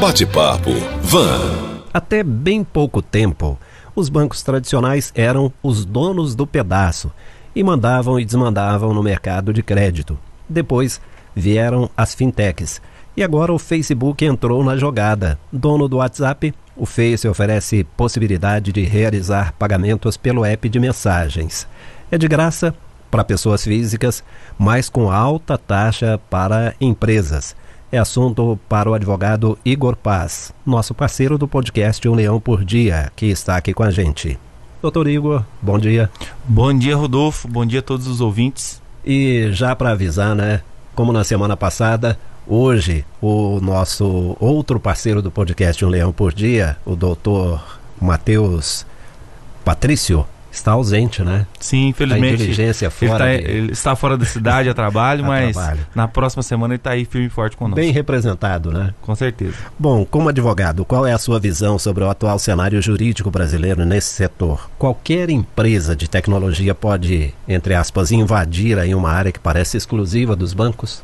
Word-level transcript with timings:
Bate-papo 0.00 0.70
Van. 1.02 1.82
Até 1.92 2.22
bem 2.22 2.64
pouco 2.64 3.02
tempo, 3.02 3.58
os 3.94 4.08
bancos 4.08 4.42
tradicionais 4.42 5.12
eram 5.14 5.52
os 5.62 5.84
donos 5.84 6.34
do 6.34 6.46
pedaço 6.46 7.12
e 7.54 7.62
mandavam 7.62 8.18
e 8.18 8.24
desmandavam 8.24 8.94
no 8.94 9.02
mercado 9.02 9.52
de 9.52 9.62
crédito. 9.62 10.18
Depois 10.48 11.02
vieram 11.36 11.90
as 11.94 12.14
fintechs. 12.14 12.80
E 13.14 13.22
agora 13.22 13.52
o 13.52 13.58
Facebook 13.58 14.24
entrou 14.24 14.64
na 14.64 14.74
jogada. 14.74 15.38
Dono 15.52 15.86
do 15.86 15.98
WhatsApp, 15.98 16.54
o 16.74 16.86
Face 16.86 17.28
oferece 17.28 17.84
possibilidade 17.94 18.72
de 18.72 18.80
realizar 18.80 19.52
pagamentos 19.58 20.16
pelo 20.16 20.46
app 20.46 20.66
de 20.66 20.80
mensagens. 20.80 21.68
É 22.10 22.16
de 22.16 22.26
graça 22.26 22.74
para 23.10 23.22
pessoas 23.22 23.64
físicas, 23.64 24.24
mas 24.58 24.88
com 24.88 25.10
alta 25.10 25.58
taxa 25.58 26.18
para 26.30 26.74
empresas. 26.80 27.54
É 27.92 27.98
assunto 27.98 28.56
para 28.68 28.88
o 28.88 28.94
advogado 28.94 29.58
Igor 29.64 29.96
Paz, 29.96 30.52
nosso 30.64 30.94
parceiro 30.94 31.36
do 31.36 31.48
podcast 31.48 32.08
Um 32.08 32.14
Leão 32.14 32.38
por 32.38 32.64
Dia, 32.64 33.10
que 33.16 33.26
está 33.26 33.56
aqui 33.56 33.74
com 33.74 33.82
a 33.82 33.90
gente. 33.90 34.38
Doutor 34.80 35.08
Igor, 35.08 35.42
bom 35.60 35.76
dia. 35.76 36.08
Bom 36.44 36.72
dia, 36.72 36.94
Rodolfo. 36.94 37.48
Bom 37.48 37.66
dia 37.66 37.80
a 37.80 37.82
todos 37.82 38.06
os 38.06 38.20
ouvintes. 38.20 38.80
E 39.04 39.48
já 39.50 39.74
para 39.74 39.90
avisar, 39.90 40.36
né? 40.36 40.60
Como 40.94 41.12
na 41.12 41.24
semana 41.24 41.56
passada, 41.56 42.16
hoje 42.46 43.04
o 43.20 43.58
nosso 43.60 44.36
outro 44.38 44.78
parceiro 44.78 45.20
do 45.20 45.30
podcast 45.30 45.84
Um 45.84 45.88
Leão 45.88 46.12
por 46.12 46.32
Dia, 46.32 46.76
o 46.86 46.94
doutor 46.94 47.80
Matheus 48.00 48.86
Patrício, 49.64 50.24
está 50.50 50.72
ausente, 50.72 51.22
né? 51.22 51.46
Sim, 51.58 51.88
infelizmente. 51.88 52.32
A 52.32 52.34
inteligência 52.34 52.90
fora. 52.90 53.32
Ele, 53.32 53.42
tá, 53.42 53.48
de... 53.48 53.56
ele 53.56 53.72
está 53.72 53.96
fora 53.96 54.16
da 54.16 54.24
cidade 54.24 54.68
a 54.68 54.74
trabalho, 54.74 55.24
a 55.24 55.28
mas 55.28 55.56
trabalho. 55.56 55.86
na 55.94 56.08
próxima 56.08 56.42
semana 56.42 56.74
ele 56.74 56.80
está 56.80 56.90
aí 56.90 57.04
firme 57.04 57.28
e 57.28 57.30
forte 57.30 57.56
conosco. 57.56 57.76
Bem 57.76 57.92
representado, 57.92 58.72
né? 58.72 58.92
Com 59.00 59.14
certeza. 59.14 59.54
Bom, 59.78 60.04
como 60.04 60.28
advogado, 60.28 60.84
qual 60.84 61.06
é 61.06 61.12
a 61.12 61.18
sua 61.18 61.38
visão 61.38 61.78
sobre 61.78 62.04
o 62.04 62.10
atual 62.10 62.38
cenário 62.38 62.80
jurídico 62.82 63.30
brasileiro 63.30 63.84
nesse 63.84 64.14
setor? 64.14 64.70
Qualquer 64.78 65.30
empresa 65.30 65.94
de 65.94 66.08
tecnologia 66.08 66.74
pode, 66.74 67.32
entre 67.46 67.74
aspas, 67.74 68.10
invadir 68.10 68.78
aí 68.78 68.94
uma 68.94 69.10
área 69.10 69.32
que 69.32 69.38
parece 69.38 69.76
exclusiva 69.76 70.34
dos 70.34 70.52
bancos? 70.52 71.02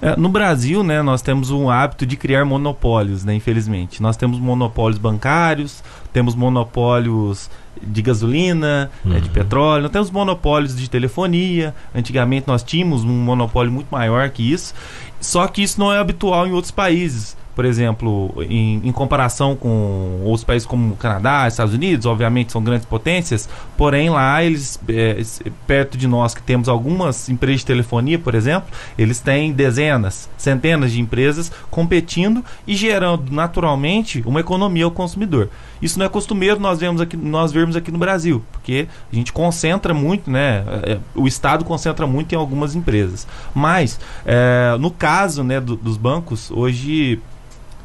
É, 0.00 0.16
no 0.16 0.28
Brasil, 0.28 0.84
né, 0.84 1.02
nós 1.02 1.22
temos 1.22 1.50
um 1.50 1.68
hábito 1.68 2.06
de 2.06 2.16
criar 2.16 2.44
monopólios, 2.44 3.24
né, 3.24 3.34
infelizmente. 3.34 4.00
Nós 4.00 4.16
temos 4.16 4.38
monopólios 4.38 4.98
bancários, 4.98 5.82
temos 6.12 6.36
monopólios 6.36 7.50
de 7.82 8.02
gasolina, 8.02 8.90
uhum. 9.04 9.14
é, 9.14 9.20
de 9.20 9.28
uhum. 9.28 9.34
petróleo, 9.34 9.82
nós 9.82 9.92
temos 9.92 10.10
monopólios 10.10 10.76
de 10.76 10.88
telefonia. 10.88 11.74
Antigamente 11.94 12.46
nós 12.46 12.62
tínhamos 12.62 13.04
um 13.04 13.08
monopólio 13.08 13.72
muito 13.72 13.88
maior 13.90 14.28
que 14.30 14.52
isso. 14.52 14.74
Só 15.20 15.46
que 15.48 15.62
isso 15.62 15.80
não 15.80 15.92
é 15.92 15.98
habitual 15.98 16.46
em 16.46 16.52
outros 16.52 16.70
países 16.70 17.36
por 17.58 17.64
exemplo, 17.64 18.32
em, 18.48 18.80
em, 18.84 18.92
comparação 18.92 19.56
com 19.56 20.20
outros 20.22 20.44
países 20.44 20.64
como 20.64 20.94
Canadá, 20.94 21.48
Estados 21.48 21.74
Unidos, 21.74 22.06
obviamente 22.06 22.52
são 22.52 22.62
grandes 22.62 22.86
potências, 22.86 23.48
porém 23.76 24.08
lá 24.10 24.44
eles, 24.44 24.78
é, 24.88 25.20
perto 25.66 25.98
de 25.98 26.06
nós 26.06 26.32
que 26.32 26.40
temos 26.40 26.68
algumas 26.68 27.28
empresas 27.28 27.62
de 27.62 27.66
telefonia, 27.66 28.16
por 28.16 28.36
exemplo, 28.36 28.68
eles 28.96 29.18
têm 29.18 29.50
dezenas, 29.50 30.30
centenas 30.36 30.92
de 30.92 31.00
empresas 31.00 31.50
competindo 31.68 32.44
e 32.64 32.76
gerando 32.76 33.32
naturalmente 33.32 34.22
uma 34.24 34.38
economia 34.38 34.84
ao 34.84 34.92
consumidor. 34.92 35.50
Isso 35.80 35.98
não 35.98 36.06
é 36.06 36.08
costumeiro 36.08 36.60
nós 36.60 36.78
vemos 36.78 37.00
aqui, 37.00 37.16
nós 37.16 37.52
vermos 37.52 37.76
aqui 37.76 37.90
no 37.90 37.98
Brasil, 37.98 38.42
porque 38.52 38.88
a 39.12 39.14
gente 39.14 39.32
concentra 39.32 39.94
muito, 39.94 40.30
né? 40.30 40.64
É, 40.82 40.98
o 41.14 41.26
Estado 41.26 41.64
concentra 41.64 42.06
muito 42.06 42.34
em 42.34 42.36
algumas 42.36 42.74
empresas. 42.74 43.26
Mas 43.54 44.00
é, 44.24 44.76
no 44.78 44.90
caso 44.90 45.42
né, 45.42 45.60
do, 45.60 45.76
dos 45.76 45.96
bancos, 45.96 46.50
hoje 46.50 47.20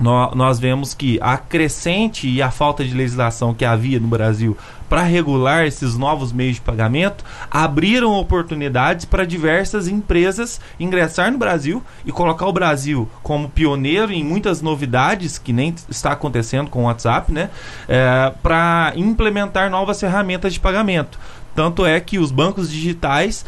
nós 0.04 0.60
vemos 0.60 0.94
que 0.94 1.18
a 1.22 1.38
crescente 1.38 2.28
e 2.28 2.42
a 2.42 2.52
falta 2.52 2.84
de 2.84 2.94
legislação 2.94 3.54
que 3.54 3.64
havia 3.64 4.00
no 4.00 4.08
Brasil 4.08 4.58
para 4.90 5.02
regular 5.02 5.66
esses 5.66 5.98
novos 5.98 6.32
meios 6.32 6.58
de 6.58 6.62
pagamento 6.62 7.24
abriram 7.50 8.14
oportunidades 8.14 9.06
para 9.06 9.26
diversas 9.26 9.88
empresas 9.88 10.62
ingressar 10.80 11.32
no 11.32 11.38
Brasil 11.38 11.82
e 12.06 12.12
colocar 12.12 12.46
o 12.46 12.54
Brasil 12.54 13.10
como 13.24 13.50
pioneiro 13.50 14.12
em 14.12 14.24
muitas 14.24 14.62
novidades 14.62 15.40
que 15.40 15.52
nem 15.52 15.74
está 15.90 16.12
acontecendo 16.12 16.70
com 16.70 16.84
o 16.84 16.86
WhatsApp, 16.86 17.32
né? 17.32 17.50
É, 17.88 18.34
para 18.44 18.94
implementar 18.96 19.70
novas 19.70 20.00
ferramentas 20.00 20.54
de 20.54 20.60
pagamento. 20.60 21.18
Tanto 21.56 21.86
é 21.86 22.00
que 22.00 22.18
os 22.18 22.32
bancos 22.32 22.70
digitais 22.70 23.46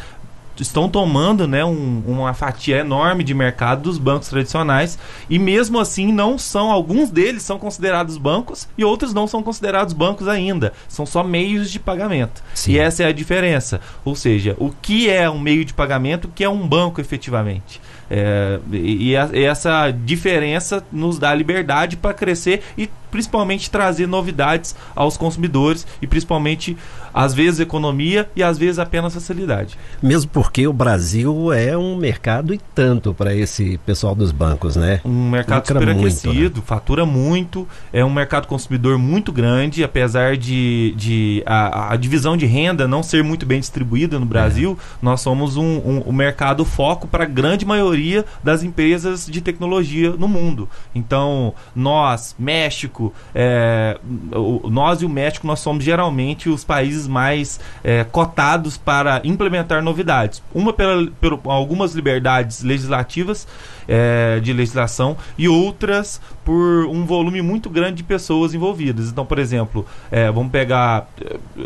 estão 0.62 0.88
tomando 0.88 1.46
né, 1.46 1.64
um, 1.64 2.02
uma 2.06 2.34
fatia 2.34 2.78
enorme 2.78 3.22
de 3.22 3.34
mercado 3.34 3.82
dos 3.82 3.98
bancos 3.98 4.28
tradicionais 4.28 4.98
e 5.28 5.38
mesmo 5.38 5.78
assim 5.78 6.12
não 6.12 6.38
são, 6.38 6.70
alguns 6.70 7.10
deles 7.10 7.42
são 7.42 7.58
considerados 7.58 8.16
bancos 8.16 8.68
e 8.76 8.84
outros 8.84 9.12
não 9.12 9.26
são 9.26 9.42
considerados 9.42 9.92
bancos 9.92 10.28
ainda, 10.28 10.72
são 10.88 11.06
só 11.06 11.22
meios 11.22 11.70
de 11.70 11.78
pagamento. 11.78 12.42
Sim. 12.54 12.72
E 12.72 12.78
essa 12.78 13.02
é 13.02 13.06
a 13.06 13.12
diferença. 13.12 13.80
Ou 14.04 14.14
seja, 14.14 14.56
o 14.58 14.70
que 14.70 15.08
é 15.10 15.28
um 15.28 15.38
meio 15.38 15.64
de 15.64 15.74
pagamento, 15.74 16.26
o 16.26 16.30
que 16.30 16.44
é 16.44 16.48
um 16.48 16.66
banco 16.66 17.00
efetivamente. 17.00 17.80
É, 18.08 18.60
e, 18.70 19.16
a, 19.16 19.28
e, 19.32 19.42
essa 19.42 19.90
diferença 19.90 20.84
nos 20.92 21.18
dá 21.18 21.34
liberdade 21.34 21.96
para 21.96 22.14
crescer 22.14 22.62
e 22.78 22.88
principalmente 23.10 23.70
trazer 23.70 24.06
novidades 24.06 24.74
aos 24.94 25.16
consumidores 25.16 25.86
e 26.00 26.06
principalmente 26.06 26.76
às 27.12 27.32
vezes 27.32 27.60
economia 27.60 28.28
e 28.36 28.42
às 28.42 28.58
vezes 28.58 28.78
apenas 28.78 29.14
facilidade. 29.14 29.78
Mesmo 30.02 30.30
porque 30.30 30.66
o 30.66 30.72
Brasil 30.72 31.50
é 31.50 31.76
um 31.76 31.96
mercado 31.96 32.52
e 32.52 32.60
tanto 32.74 33.14
para 33.14 33.34
esse 33.34 33.78
pessoal 33.86 34.14
dos 34.14 34.32
bancos, 34.32 34.76
né? 34.76 35.00
Um 35.02 35.30
mercado 35.30 35.66
superaquecido, 35.66 36.60
né? 36.60 36.66
fatura 36.66 37.06
muito, 37.06 37.66
é 37.90 38.04
um 38.04 38.12
mercado 38.12 38.46
consumidor 38.46 38.98
muito 38.98 39.32
grande, 39.32 39.82
apesar 39.82 40.36
de, 40.36 40.94
de 40.94 41.42
a, 41.46 41.94
a 41.94 41.96
divisão 41.96 42.36
de 42.36 42.44
renda 42.44 42.86
não 42.86 43.02
ser 43.02 43.24
muito 43.24 43.46
bem 43.46 43.60
distribuída 43.60 44.18
no 44.18 44.26
Brasil, 44.26 44.76
é. 44.78 44.96
nós 45.00 45.22
somos 45.22 45.56
um, 45.56 45.64
um, 45.64 46.02
um 46.08 46.12
mercado 46.12 46.64
foco 46.66 47.06
para 47.06 47.24
a 47.24 47.26
grande 47.26 47.64
maioria 47.64 48.26
das 48.44 48.62
empresas 48.62 49.26
de 49.26 49.40
tecnologia 49.40 50.10
no 50.10 50.28
mundo. 50.28 50.68
Então, 50.94 51.54
nós, 51.74 52.34
México, 52.38 52.95
é, 53.34 53.98
o, 54.32 54.68
nós 54.70 55.02
e 55.02 55.04
o 55.04 55.08
México, 55.08 55.46
nós 55.46 55.60
somos 55.60 55.84
geralmente 55.84 56.48
os 56.48 56.64
países 56.64 57.06
mais 57.06 57.60
é, 57.82 58.04
cotados 58.04 58.76
para 58.76 59.20
implementar 59.24 59.82
novidades. 59.82 60.42
Uma 60.54 60.72
pela, 60.72 61.06
por 61.20 61.40
algumas 61.44 61.94
liberdades 61.94 62.62
legislativas 62.62 63.46
é, 63.88 64.40
de 64.40 64.52
legislação 64.52 65.16
e 65.38 65.48
outras 65.48 66.20
por 66.46 66.86
um 66.86 67.04
volume 67.04 67.42
muito 67.42 67.68
grande 67.68 67.96
de 67.96 68.04
pessoas 68.04 68.54
envolvidas. 68.54 69.08
Então, 69.08 69.26
por 69.26 69.36
exemplo, 69.36 69.84
é, 70.12 70.30
vamos 70.30 70.52
pegar, 70.52 71.08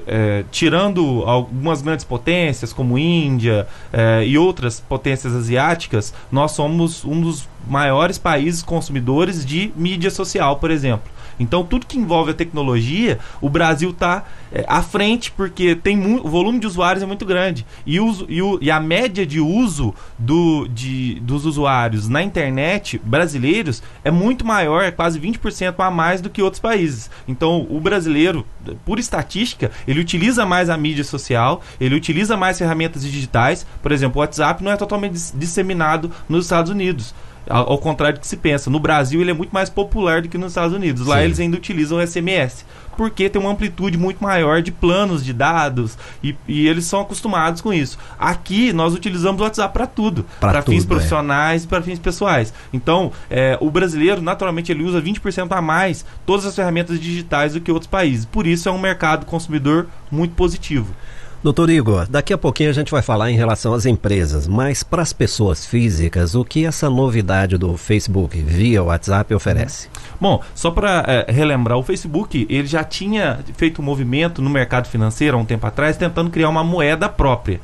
é, 0.06 0.42
tirando 0.50 1.22
algumas 1.26 1.82
grandes 1.82 2.02
potências 2.02 2.72
como 2.72 2.96
Índia 2.96 3.68
é, 3.92 4.24
e 4.26 4.38
outras 4.38 4.80
potências 4.80 5.36
asiáticas, 5.36 6.14
nós 6.32 6.52
somos 6.52 7.04
um 7.04 7.20
dos 7.20 7.46
maiores 7.68 8.16
países 8.16 8.62
consumidores 8.62 9.44
de 9.44 9.70
mídia 9.76 10.10
social, 10.10 10.56
por 10.56 10.70
exemplo. 10.70 11.12
Então, 11.40 11.64
tudo 11.64 11.86
que 11.86 11.98
envolve 11.98 12.32
a 12.32 12.34
tecnologia, 12.34 13.18
o 13.40 13.48
Brasil 13.48 13.90
está 13.90 14.24
é, 14.52 14.62
à 14.68 14.82
frente, 14.82 15.32
porque 15.32 15.74
tem 15.74 15.98
o 16.18 16.28
volume 16.28 16.58
de 16.58 16.66
usuários 16.66 17.02
é 17.02 17.06
muito 17.06 17.24
grande. 17.24 17.64
E, 17.86 17.98
uso, 17.98 18.26
e, 18.28 18.42
o, 18.42 18.58
e 18.60 18.70
a 18.70 18.78
média 18.78 19.24
de 19.24 19.40
uso 19.40 19.94
do, 20.18 20.68
de, 20.68 21.18
dos 21.20 21.46
usuários 21.46 22.08
na 22.08 22.22
internet 22.22 23.00
brasileiros 23.02 23.82
é 24.04 24.10
muito 24.10 24.46
maior, 24.46 24.69
é 24.78 24.90
quase 24.90 25.18
20% 25.18 25.74
a 25.78 25.90
mais 25.90 26.20
do 26.20 26.28
que 26.28 26.42
outros 26.42 26.60
países. 26.60 27.10
Então, 27.26 27.66
o 27.70 27.80
brasileiro, 27.80 28.46
por 28.84 28.98
estatística, 28.98 29.70
ele 29.88 30.00
utiliza 30.00 30.44
mais 30.44 30.68
a 30.68 30.76
mídia 30.76 31.04
social, 31.04 31.62
ele 31.80 31.94
utiliza 31.94 32.36
mais 32.36 32.58
ferramentas 32.58 33.02
digitais. 33.02 33.66
Por 33.82 33.92
exemplo, 33.92 34.18
o 34.18 34.20
WhatsApp 34.20 34.62
não 34.62 34.70
é 34.70 34.76
totalmente 34.76 35.18
disseminado 35.34 36.10
nos 36.28 36.44
Estados 36.44 36.70
Unidos. 36.70 37.14
Ao, 37.48 37.72
ao, 37.72 37.78
contrário 37.78 38.18
do 38.18 38.20
que 38.20 38.26
se 38.26 38.36
pensa. 38.36 38.70
No 38.70 38.78
Brasil 38.78 39.20
ele 39.20 39.30
é 39.30 39.34
muito 39.34 39.50
mais 39.50 39.68
popular 39.68 40.22
do 40.22 40.28
que 40.28 40.38
nos 40.38 40.52
Estados 40.52 40.74
Unidos. 40.74 41.06
Lá 41.06 41.18
Sim. 41.18 41.24
eles 41.24 41.40
ainda 41.40 41.56
utilizam 41.56 41.98
o 41.98 42.06
SMS. 42.06 42.64
Porque 42.96 43.30
tem 43.30 43.40
uma 43.40 43.50
amplitude 43.50 43.96
muito 43.96 44.22
maior 44.22 44.60
de 44.60 44.70
planos 44.70 45.24
de 45.24 45.32
dados 45.32 45.96
e, 46.22 46.36
e 46.46 46.68
eles 46.68 46.84
são 46.84 47.00
acostumados 47.00 47.62
com 47.62 47.72
isso. 47.72 47.98
Aqui 48.18 48.72
nós 48.72 48.92
utilizamos 48.92 49.40
o 49.40 49.44
WhatsApp 49.44 49.72
para 49.72 49.86
tudo, 49.86 50.26
para 50.38 50.60
fins 50.60 50.84
é. 50.84 50.86
profissionais 50.86 51.62
é. 51.62 51.64
e 51.64 51.68
para 51.68 51.82
fins 51.82 51.98
pessoais. 51.98 52.52
Então, 52.72 53.10
é, 53.30 53.56
o 53.60 53.70
brasileiro, 53.70 54.20
naturalmente, 54.20 54.70
ele 54.70 54.84
usa 54.84 55.00
20% 55.00 55.50
a 55.50 55.62
mais 55.62 56.04
todas 56.26 56.44
as 56.44 56.54
ferramentas 56.54 57.00
digitais 57.00 57.54
do 57.54 57.60
que 57.60 57.72
outros 57.72 57.90
países. 57.90 58.26
Por 58.26 58.46
isso 58.46 58.68
é 58.68 58.72
um 58.72 58.78
mercado 58.78 59.24
consumidor 59.24 59.86
muito 60.10 60.34
positivo. 60.34 60.94
Doutor 61.42 61.70
Igor, 61.70 62.06
daqui 62.06 62.34
a 62.34 62.38
pouquinho 62.38 62.68
a 62.68 62.74
gente 62.74 62.92
vai 62.92 63.00
falar 63.00 63.30
em 63.30 63.34
relação 63.34 63.72
às 63.72 63.86
empresas, 63.86 64.46
mas 64.46 64.82
para 64.82 65.00
as 65.00 65.10
pessoas 65.10 65.64
físicas, 65.64 66.34
o 66.34 66.44
que 66.44 66.66
essa 66.66 66.90
novidade 66.90 67.56
do 67.56 67.78
Facebook 67.78 68.38
via 68.42 68.82
WhatsApp 68.82 69.32
oferece? 69.32 69.88
Bom, 70.20 70.42
só 70.54 70.70
para 70.70 71.02
é, 71.08 71.32
relembrar, 71.32 71.78
o 71.78 71.82
Facebook 71.82 72.46
ele 72.50 72.66
já 72.66 72.84
tinha 72.84 73.38
feito 73.56 73.80
um 73.80 73.84
movimento 73.86 74.42
no 74.42 74.50
mercado 74.50 74.86
financeiro 74.88 75.34
há 75.34 75.40
um 75.40 75.46
tempo 75.46 75.66
atrás, 75.66 75.96
tentando 75.96 76.30
criar 76.30 76.50
uma 76.50 76.62
moeda 76.62 77.08
própria. 77.08 77.58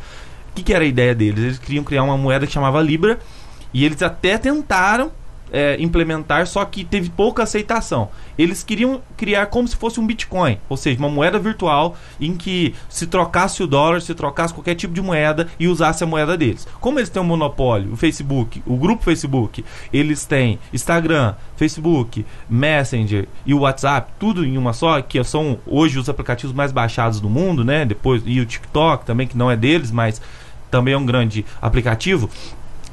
O 0.52 0.55
que, 0.55 0.62
que 0.62 0.73
era 0.73 0.82
a 0.82 0.88
ideia 0.88 1.14
deles? 1.14 1.44
Eles 1.44 1.58
queriam 1.58 1.84
criar 1.84 2.02
uma 2.02 2.17
moeda 2.17 2.46
que 2.46 2.55
chamava 2.55 2.81
Libra 2.81 3.19
e 3.75 3.84
eles 3.84 4.00
até 4.00 4.38
tentaram 4.38 5.12
é, 5.53 5.77
implementar, 5.81 6.47
só 6.47 6.65
que 6.65 6.85
teve 6.85 7.11
pouca 7.11 7.43
aceitação. 7.43 8.09
Eles 8.39 8.63
queriam 8.63 9.01
criar 9.17 9.47
como 9.47 9.67
se 9.67 9.77
fosse 9.77 9.99
um 10.01 10.07
Bitcoin, 10.07 10.59
ou 10.69 10.77
seja, 10.77 10.99
uma 10.99 11.09
moeda 11.09 11.39
virtual 11.39 11.97
em 12.21 12.37
que 12.37 12.75
se 12.89 13.07
trocasse 13.07 13.63
o 13.63 13.67
dólar, 13.67 14.01
se 14.01 14.15
trocasse 14.15 14.53
qualquer 14.53 14.75
tipo 14.75 14.93
de 14.93 15.01
moeda 15.01 15.49
e 15.59 15.69
usasse 15.69 16.05
a 16.05 16.07
moeda 16.07 16.37
deles. 16.37 16.67
Como 16.81 16.99
eles 16.99 17.09
têm 17.09 17.23
um 17.23 17.27
monopólio, 17.27 17.93
o 17.93 17.97
Facebook, 17.97 18.63
o 18.67 18.77
grupo 18.77 19.05
Facebook, 19.05 19.65
eles 19.93 20.25
têm 20.25 20.59
Instagram, 20.73 21.35
Facebook, 21.57 22.27
Messenger 22.49 23.27
e 23.45 23.55
o 23.55 23.61
WhatsApp, 23.61 24.13
tudo 24.19 24.45
em 24.45 24.59
uma 24.59 24.73
só, 24.73 25.01
que 25.01 25.23
são 25.25 25.59
hoje 25.67 25.99
os 25.99 26.09
aplicativos 26.09 26.55
mais 26.55 26.73
baixados 26.73 27.21
do 27.21 27.31
mundo, 27.31 27.65
né? 27.65 27.85
Depois 27.85 28.23
e 28.27 28.41
o 28.41 28.47
TikTok 28.47 29.05
também 29.05 29.27
que 29.27 29.37
não 29.37 29.51
é 29.51 29.57
deles, 29.57 29.91
mas 29.91 30.21
também 30.71 30.95
é 30.95 30.99
um 30.99 31.07
grande 31.07 31.45
aplicativo. 31.61 32.29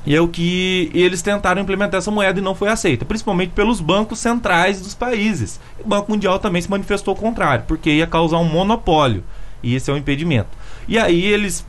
E 0.06 0.16
é 0.16 0.20
o 0.20 0.28
que 0.28 0.92
eles 0.94 1.22
tentaram 1.22 1.62
implementar 1.62 1.98
essa 1.98 2.12
moeda 2.12 2.40
e 2.40 2.44
não 2.44 2.54
foi 2.54 2.70
aceita, 2.70 3.06
principalmente 3.06 3.52
pelos 3.52 3.80
bancos 3.80 4.20
centrais 4.20 4.82
dos 4.82 4.94
países. 4.94 5.60
O 5.80 5.88
Banco 5.88 6.12
Mundial 6.12 6.40
também 6.40 6.62
se 6.62 6.70
manifestou 6.70 7.16
contrário, 7.16 7.64
porque 7.68 7.90
ia 7.90 8.08
causar 8.08 8.38
um 8.38 8.44
monopólio. 8.44 9.24
E 9.62 9.76
esse 9.76 9.90
é 9.90 9.94
o 9.94 9.96
um 9.96 10.00
impedimento. 10.00 10.50
E 10.88 11.00
aí 11.00 11.24
eles 11.26 11.66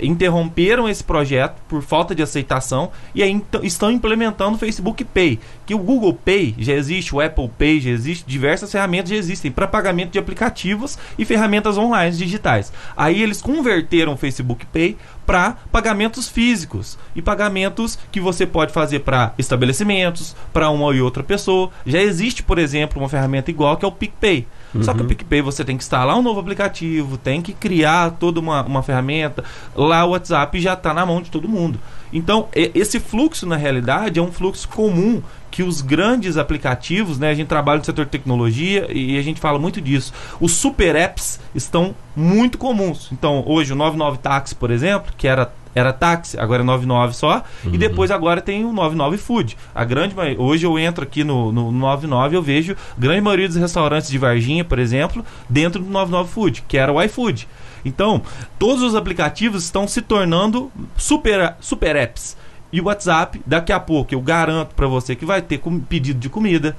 interromperam 0.00 0.88
esse 0.88 1.02
projeto 1.02 1.60
por 1.68 1.82
falta 1.82 2.14
de 2.14 2.22
aceitação 2.22 2.90
e 3.14 3.22
aí 3.22 3.42
estão 3.62 3.90
implementando 3.90 4.56
o 4.56 4.58
Facebook 4.58 5.04
Pay, 5.04 5.38
que 5.64 5.74
o 5.74 5.78
Google 5.78 6.14
Pay 6.14 6.54
já 6.58 6.74
existe, 6.74 7.14
o 7.14 7.20
Apple 7.20 7.50
Pay 7.58 7.80
já 7.80 7.90
existe, 7.90 8.24
diversas 8.26 8.70
ferramentas 8.70 9.10
já 9.10 9.16
existem 9.16 9.50
para 9.50 9.66
pagamento 9.66 10.10
de 10.10 10.18
aplicativos 10.18 10.98
e 11.18 11.24
ferramentas 11.24 11.78
online 11.78 12.16
digitais. 12.16 12.72
Aí 12.96 13.22
eles 13.22 13.40
converteram 13.40 14.12
o 14.12 14.16
Facebook 14.16 14.66
Pay 14.66 14.96
para 15.26 15.56
pagamentos 15.70 16.28
físicos 16.28 16.98
e 17.14 17.22
pagamentos 17.22 17.98
que 18.10 18.20
você 18.20 18.46
pode 18.46 18.72
fazer 18.72 19.00
para 19.00 19.32
estabelecimentos, 19.38 20.36
para 20.52 20.70
uma 20.70 20.94
e 20.94 21.00
outra 21.00 21.22
pessoa. 21.22 21.70
Já 21.86 22.00
existe, 22.00 22.42
por 22.42 22.58
exemplo, 22.58 23.00
uma 23.00 23.08
ferramenta 23.08 23.50
igual 23.50 23.76
que 23.76 23.84
é 23.84 23.88
o 23.88 23.92
PicPay. 23.92 24.46
Uhum. 24.74 24.82
Só 24.82 24.92
que 24.92 25.00
o 25.00 25.02
uhum. 25.02 25.08
PicPay 25.08 25.42
você 25.42 25.64
tem 25.64 25.76
que 25.76 25.82
instalar 25.82 26.16
um 26.18 26.22
novo 26.22 26.40
aplicativo, 26.40 27.16
tem 27.16 27.42
que 27.42 27.52
criar 27.52 28.12
toda 28.12 28.40
uma, 28.40 28.62
uma 28.62 28.82
ferramenta. 28.82 29.44
Lá 29.74 30.04
o 30.04 30.10
WhatsApp 30.10 30.60
já 30.60 30.74
está 30.74 30.94
na 30.94 31.04
mão 31.04 31.20
de 31.20 31.30
todo 31.30 31.48
mundo. 31.48 31.78
Então, 32.12 32.48
esse 32.54 33.00
fluxo, 33.00 33.46
na 33.46 33.56
realidade, 33.56 34.18
é 34.18 34.22
um 34.22 34.30
fluxo 34.30 34.68
comum 34.68 35.22
que 35.50 35.62
os 35.62 35.80
grandes 35.80 36.36
aplicativos, 36.36 37.18
né, 37.18 37.30
a 37.30 37.34
gente 37.34 37.48
trabalha 37.48 37.78
no 37.78 37.84
setor 37.84 38.06
de 38.06 38.10
tecnologia 38.10 38.86
e 38.90 39.18
a 39.18 39.22
gente 39.22 39.40
fala 39.40 39.58
muito 39.58 39.80
disso. 39.80 40.12
Os 40.40 40.52
super 40.52 40.94
apps 40.94 41.40
estão 41.54 41.94
muito 42.16 42.58
comuns. 42.58 43.10
Então, 43.12 43.42
hoje 43.46 43.72
o 43.72 43.76
99 43.76 44.18
Táxi, 44.18 44.54
por 44.54 44.70
exemplo, 44.70 45.12
que 45.16 45.28
era 45.28 45.52
era 45.74 45.92
táxi, 45.92 46.38
agora 46.38 46.62
é 46.62 46.64
99 46.64 47.14
só, 47.14 47.42
uhum. 47.64 47.74
e 47.74 47.78
depois 47.78 48.10
agora 48.10 48.40
tem 48.40 48.64
o 48.64 48.72
99 48.72 49.16
Food. 49.16 49.56
A 49.74 49.84
grande 49.84 50.14
hoje 50.38 50.66
eu 50.66 50.78
entro 50.78 51.04
aqui 51.04 51.24
no, 51.24 51.50
no 51.50 51.72
99 51.72 52.36
eu 52.36 52.42
vejo 52.42 52.76
a 52.96 53.00
grande 53.00 53.20
maioria 53.20 53.48
dos 53.48 53.56
restaurantes 53.56 54.10
de 54.10 54.18
Varginha, 54.18 54.64
por 54.64 54.78
exemplo, 54.78 55.24
dentro 55.48 55.82
do 55.82 55.90
99 55.90 56.30
Food, 56.30 56.64
que 56.68 56.76
era 56.76 56.92
o 56.92 57.02
iFood. 57.02 57.48
Então, 57.84 58.22
todos 58.58 58.82
os 58.82 58.94
aplicativos 58.94 59.64
estão 59.64 59.88
se 59.88 60.02
tornando 60.02 60.70
super 60.96 61.56
super 61.60 61.96
apps. 61.96 62.36
E 62.70 62.80
o 62.80 62.84
WhatsApp, 62.84 63.42
daqui 63.46 63.72
a 63.72 63.80
pouco 63.80 64.14
eu 64.14 64.20
garanto 64.20 64.74
para 64.74 64.86
você 64.86 65.14
que 65.14 65.26
vai 65.26 65.42
ter 65.42 65.60
pedido 65.88 66.18
de 66.18 66.28
comida, 66.28 66.76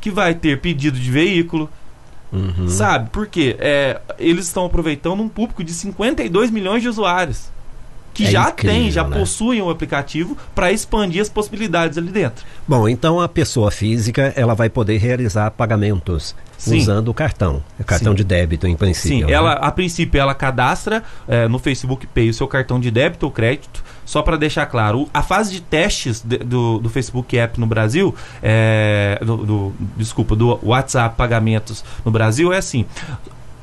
que 0.00 0.10
vai 0.10 0.34
ter 0.34 0.60
pedido 0.60 0.98
de 0.98 1.10
veículo. 1.10 1.68
Uhum. 2.32 2.68
Sabe? 2.68 3.10
Porque 3.10 3.56
é, 3.60 4.00
eles 4.18 4.46
estão 4.46 4.66
aproveitando 4.66 5.20
um 5.20 5.28
público 5.28 5.62
de 5.62 5.72
52 5.72 6.50
milhões 6.50 6.82
de 6.82 6.88
usuários 6.88 7.53
que 8.14 8.24
é 8.26 8.30
já 8.30 8.48
incrível, 8.48 8.80
tem, 8.80 8.90
já 8.90 9.04
né? 9.04 9.18
possuem 9.18 9.60
o 9.60 9.68
aplicativo 9.68 10.38
para 10.54 10.70
expandir 10.72 11.20
as 11.20 11.28
possibilidades 11.28 11.98
ali 11.98 12.10
dentro. 12.10 12.44
Bom, 12.66 12.88
então 12.88 13.20
a 13.20 13.28
pessoa 13.28 13.70
física 13.70 14.32
ela 14.36 14.54
vai 14.54 14.70
poder 14.70 14.96
realizar 14.98 15.50
pagamentos 15.50 16.34
Sim. 16.56 16.78
usando 16.78 17.08
o 17.08 17.14
cartão, 17.14 17.62
o 17.78 17.84
cartão 17.84 18.12
Sim. 18.12 18.16
de 18.16 18.24
débito 18.24 18.66
em 18.66 18.76
princípio. 18.76 19.18
Sim, 19.18 19.24
né? 19.24 19.32
ela 19.32 19.52
a 19.54 19.70
princípio 19.70 20.18
ela 20.18 20.34
cadastra 20.34 21.02
é, 21.26 21.48
no 21.48 21.58
Facebook 21.58 22.06
Pay 22.06 22.30
o 22.30 22.34
seu 22.34 22.46
cartão 22.46 22.78
de 22.78 22.90
débito 22.90 23.26
ou 23.26 23.32
crédito. 23.32 23.82
Só 24.06 24.20
para 24.20 24.36
deixar 24.36 24.66
claro, 24.66 25.08
a 25.14 25.22
fase 25.22 25.50
de 25.50 25.62
testes 25.62 26.20
de, 26.20 26.36
do, 26.36 26.78
do 26.78 26.90
Facebook 26.90 27.38
App 27.38 27.58
no 27.58 27.66
Brasil, 27.66 28.14
é, 28.42 29.18
do, 29.24 29.36
do, 29.38 29.72
desculpa, 29.96 30.36
do 30.36 30.58
WhatsApp 30.62 31.16
pagamentos 31.16 31.82
no 32.04 32.10
Brasil 32.10 32.52
é 32.52 32.58
assim 32.58 32.84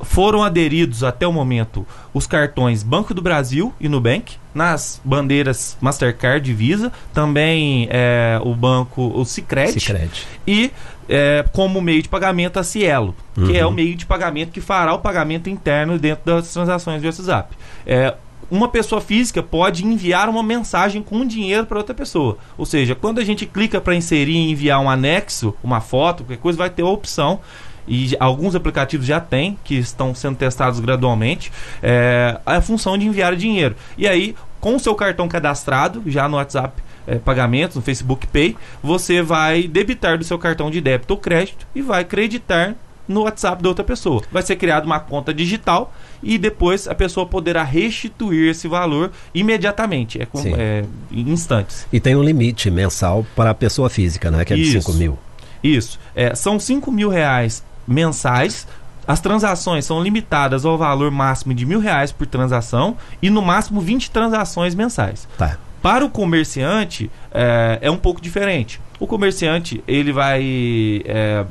foram 0.02 0.42
aderidos 0.42 1.04
até 1.04 1.26
o 1.26 1.32
momento 1.32 1.86
os 2.12 2.26
cartões 2.26 2.82
Banco 2.82 3.14
do 3.14 3.22
Brasil 3.22 3.72
e 3.80 3.88
Nubank, 3.88 4.36
nas 4.54 5.00
bandeiras 5.04 5.76
Mastercard 5.80 6.50
e 6.50 6.54
Visa, 6.54 6.92
também 7.14 7.88
é, 7.90 8.38
o 8.42 8.54
banco, 8.54 9.02
o 9.14 9.24
Cicred, 9.24 9.80
Cicred. 9.80 10.26
e 10.46 10.70
é, 11.08 11.44
como 11.52 11.80
meio 11.80 12.02
de 12.02 12.08
pagamento 12.08 12.58
a 12.58 12.62
Cielo, 12.62 13.14
uhum. 13.36 13.46
que 13.46 13.56
é 13.56 13.64
o 13.64 13.68
uhum. 13.68 13.74
meio 13.74 13.94
de 13.94 14.04
pagamento 14.04 14.50
que 14.50 14.60
fará 14.60 14.92
o 14.92 14.98
pagamento 14.98 15.48
interno 15.48 15.98
dentro 15.98 16.24
das 16.24 16.52
transações 16.52 17.00
do 17.00 17.06
WhatsApp. 17.06 17.56
É, 17.86 18.14
uma 18.50 18.68
pessoa 18.68 19.00
física 19.00 19.42
pode 19.42 19.86
enviar 19.86 20.28
uma 20.28 20.42
mensagem 20.42 21.02
com 21.02 21.24
dinheiro 21.24 21.64
para 21.64 21.78
outra 21.78 21.94
pessoa. 21.94 22.36
Ou 22.58 22.66
seja, 22.66 22.94
quando 22.94 23.18
a 23.18 23.24
gente 23.24 23.46
clica 23.46 23.80
para 23.80 23.94
inserir 23.94 24.34
e 24.34 24.50
enviar 24.50 24.78
um 24.78 24.90
anexo, 24.90 25.54
uma 25.64 25.80
foto, 25.80 26.22
qualquer 26.22 26.36
coisa, 26.36 26.58
vai 26.58 26.68
ter 26.68 26.82
a 26.82 26.86
opção 26.86 27.40
e 27.86 28.16
alguns 28.20 28.54
aplicativos 28.54 29.06
já 29.06 29.20
têm, 29.20 29.58
que 29.64 29.76
estão 29.76 30.14
sendo 30.14 30.36
testados 30.36 30.80
gradualmente, 30.80 31.52
é, 31.82 32.38
a 32.44 32.60
função 32.60 32.96
de 32.96 33.06
enviar 33.06 33.34
dinheiro. 33.36 33.74
E 33.96 34.06
aí, 34.06 34.34
com 34.60 34.76
o 34.76 34.80
seu 34.80 34.94
cartão 34.94 35.28
cadastrado, 35.28 36.02
já 36.06 36.28
no 36.28 36.36
WhatsApp 36.36 36.82
é, 37.06 37.16
pagamentos, 37.16 37.76
no 37.76 37.82
Facebook 37.82 38.26
Pay, 38.26 38.56
você 38.82 39.22
vai 39.22 39.64
debitar 39.64 40.18
do 40.18 40.24
seu 40.24 40.38
cartão 40.38 40.70
de 40.70 40.80
débito 40.80 41.14
ou 41.14 41.20
crédito 41.20 41.66
e 41.74 41.82
vai 41.82 42.04
creditar 42.04 42.76
no 43.08 43.22
WhatsApp 43.22 43.62
da 43.62 43.68
outra 43.68 43.84
pessoa. 43.84 44.22
Vai 44.30 44.42
ser 44.42 44.56
criada 44.56 44.86
uma 44.86 45.00
conta 45.00 45.34
digital 45.34 45.92
e 46.22 46.38
depois 46.38 46.86
a 46.86 46.94
pessoa 46.94 47.26
poderá 47.26 47.62
restituir 47.64 48.50
esse 48.50 48.68
valor 48.68 49.10
imediatamente, 49.34 50.22
é, 50.22 50.26
com, 50.26 50.40
é 50.56 50.84
em 51.10 51.28
instantes. 51.30 51.86
E 51.92 51.98
tem 51.98 52.14
um 52.14 52.22
limite 52.22 52.70
mensal 52.70 53.26
para 53.34 53.50
a 53.50 53.54
pessoa 53.54 53.90
física, 53.90 54.30
né? 54.30 54.44
Que 54.44 54.52
é 54.52 54.56
de 54.56 54.62
Isso. 54.62 54.92
5 54.92 54.92
mil. 54.94 55.18
Isso. 55.62 55.98
É, 56.14 56.34
são 56.34 56.58
5 56.58 56.90
mil 56.90 57.08
reais 57.08 57.62
mensais. 57.86 58.66
As 59.06 59.20
transações 59.20 59.84
são 59.84 60.02
limitadas 60.02 60.64
ao 60.64 60.78
valor 60.78 61.10
máximo 61.10 61.52
de 61.52 61.66
mil 61.66 61.80
reais 61.80 62.12
por 62.12 62.26
transação 62.26 62.96
e 63.20 63.28
no 63.28 63.42
máximo 63.42 63.80
20 63.80 64.10
transações 64.10 64.74
mensais. 64.74 65.28
Tá. 65.36 65.58
Para 65.82 66.04
o 66.04 66.10
comerciante 66.10 67.10
é, 67.32 67.78
é 67.82 67.90
um 67.90 67.96
pouco 67.96 68.20
diferente. 68.20 68.80
O 69.00 69.06
comerciante 69.06 69.82
ele 69.88 70.12
vai 70.12 71.02
é, 71.04 71.44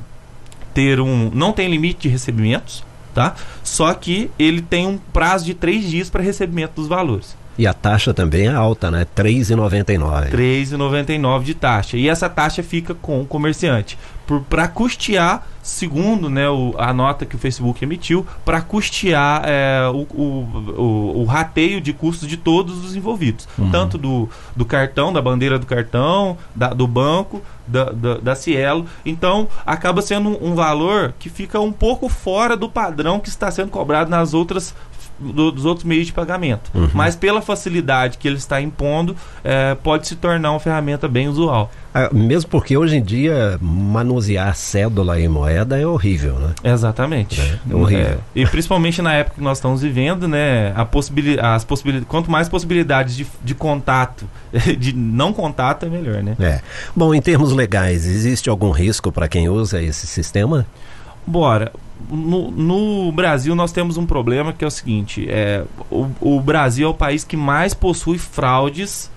ter 0.74 1.01
um, 1.01 1.30
não 1.33 1.52
tem 1.52 1.69
limite 1.69 2.04
de 2.04 2.09
recebimentos, 2.09 2.83
tá? 3.14 3.35
Só 3.61 3.94
que 3.94 4.31
ele 4.40 4.61
tem 4.61 4.88
um 4.88 4.97
prazo 4.97 5.45
de 5.45 5.54
três 5.54 5.90
dias 5.90 6.09
para 6.09 6.23
recebimento 6.23 6.76
dos 6.76 6.88
valores. 6.88 7.35
E 7.58 7.68
a 7.68 7.74
taxa 7.74 8.14
também 8.14 8.48
é 8.48 8.54
alta, 8.54 8.90
né? 8.90 9.00
R$ 9.00 9.24
3,99. 9.24 10.30
R$ 10.31 10.64
3,99 10.64 11.44
de 11.44 11.54
taxa. 11.54 11.98
E 11.98 12.10
essa 12.10 12.30
taxa 12.30 12.64
fica 12.64 12.94
com 12.96 13.22
o 13.22 13.26
comerciante 13.26 13.98
para 14.50 14.68
custear, 14.68 15.46
segundo 15.62 16.30
né, 16.30 16.48
o, 16.50 16.74
a 16.78 16.94
nota 16.94 17.26
que 17.26 17.36
o 17.36 17.40
Facebook 17.40 17.84
emitiu, 17.84 18.26
para 18.46 18.62
custear 18.62 19.44
é, 19.46 19.90
o, 19.94 20.08
o, 20.14 20.24
o, 20.78 21.22
o, 21.22 21.26
rateio 21.26 21.81
de 21.81 21.92
custos 21.92 22.28
de 22.28 22.38
todos 22.38 22.86
os 22.86 22.96
envolvidos. 22.96 23.48
Uhum. 23.58 23.72
Tanto 23.72 23.98
do, 23.98 24.30
do 24.56 24.64
cartão, 24.64 25.12
da 25.12 25.22
bandeira 25.22 25.60
do 25.60 25.66
cartão, 25.66 26.38
da, 26.56 26.70
do 26.70 26.88
banco, 26.88 27.42
da, 27.68 27.86
da, 27.86 28.18
da, 28.18 28.36
Cielo. 28.36 28.86
Então, 29.06 29.48
acaba 29.66 30.02
sendo 30.02 30.30
um, 30.30 30.52
um 30.52 30.56
valor 30.56 31.14
que 31.20 31.30
fica 31.30 31.60
um 31.60 31.72
pouco 31.72 32.08
fora 32.08 32.56
do 32.56 32.70
padrão 32.70 33.20
que 33.20 33.30
está 33.30 33.52
sendo 33.52 33.70
cobrado 33.70 34.10
nas 34.10 34.34
outras 34.34 34.74
do, 35.21 35.51
dos 35.51 35.66
outros 35.66 35.85
meios 35.85 36.07
de 36.07 36.13
pagamento. 36.13 36.71
Uhum. 36.73 36.90
Mas 36.94 37.16
pela 37.16 37.42
facilidade 37.42 38.18
que 38.18 38.28
ele 38.28 38.37
está 38.37 38.61
impondo, 38.61 39.16
é, 39.44 39.75
pode 39.75 40.07
se 40.07 40.16
tornar 40.16 40.51
uma 40.51 40.59
ferramenta 40.59 41.07
bem 41.07 41.28
usual. 41.28 41.71
Ah, 41.94 42.09
mesmo 42.13 42.49
porque 42.49 42.78
hoje 42.78 42.95
em 42.95 43.04
dia 43.04 43.57
manusear 43.61 44.56
cédula 44.56 45.19
e 45.19 45.28
moeda 45.28 45.78
é 45.78 45.85
horrível, 45.85 46.35
né? 46.35 46.54
Exatamente. 46.63 47.42
É, 47.42 47.59
é 47.69 47.75
horrível. 47.75 48.06
É, 48.06 48.18
e 48.33 48.45
principalmente 48.45 49.01
na 49.01 49.13
época 49.13 49.35
que 49.35 49.44
nós 49.44 49.57
estamos 49.57 49.81
vivendo, 49.81 50.28
né? 50.28 50.71
A 50.75 50.85
possibilidade, 50.85 51.47
as 51.47 51.66
possibilidades, 51.66 52.07
quanto 52.07 52.31
mais 52.31 52.47
possibilidades 52.47 53.16
de, 53.16 53.28
de 53.44 53.54
contato, 53.54 54.25
de 54.80 54.94
não 54.94 55.33
contato, 55.33 55.85
é 55.85 55.90
melhor, 55.90 56.23
né? 56.23 56.35
É. 56.40 56.61
Bom, 56.95 57.13
em 57.13 57.21
termos 57.21 57.51
legais, 57.51 58.06
existe 58.06 58.49
algum 58.49 58.71
risco 58.71 59.11
para 59.11 59.28
quem 59.28 59.49
usa 59.49 59.81
esse 59.81 60.07
sistema? 60.07 60.66
Bora 61.28 61.73
no, 62.10 62.52
no, 62.52 63.12
Brasil 63.12 63.56
nós 63.56 63.72
temos 63.72 63.98
um 63.98 64.06
problema 64.06 64.54
que 64.54 64.64
é 64.64 64.68
o 64.68 64.72
seguinte: 64.72 65.28
é, 65.30 65.64
o, 65.90 66.08
o, 66.20 66.40
Brasil 66.40 66.88
é 66.88 66.90
o 66.90 66.94
país 66.94 67.24
que 67.24 67.38
mais 67.38 67.74
possui 67.74 68.18
fraudes 68.18 69.10